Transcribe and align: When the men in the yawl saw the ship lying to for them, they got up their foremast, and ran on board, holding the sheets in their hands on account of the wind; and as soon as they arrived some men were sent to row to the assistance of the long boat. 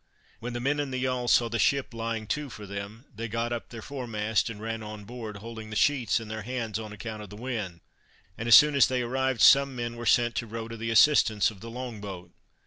When 0.39 0.53
the 0.53 0.59
men 0.59 0.79
in 0.79 0.89
the 0.89 0.97
yawl 0.97 1.27
saw 1.27 1.47
the 1.47 1.59
ship 1.59 1.93
lying 1.93 2.25
to 2.29 2.49
for 2.49 2.65
them, 2.65 3.05
they 3.15 3.27
got 3.27 3.53
up 3.53 3.69
their 3.69 3.83
foremast, 3.83 4.49
and 4.49 4.59
ran 4.59 4.81
on 4.81 5.03
board, 5.05 5.37
holding 5.37 5.69
the 5.69 5.75
sheets 5.75 6.19
in 6.19 6.27
their 6.27 6.41
hands 6.41 6.79
on 6.79 6.91
account 6.91 7.21
of 7.21 7.29
the 7.29 7.35
wind; 7.35 7.81
and 8.35 8.47
as 8.47 8.55
soon 8.55 8.73
as 8.73 8.87
they 8.87 9.03
arrived 9.03 9.41
some 9.41 9.75
men 9.75 9.95
were 9.95 10.07
sent 10.07 10.33
to 10.37 10.47
row 10.47 10.67
to 10.67 10.75
the 10.75 10.89
assistance 10.89 11.51
of 11.51 11.59
the 11.59 11.69
long 11.69 12.01
boat. 12.01 12.31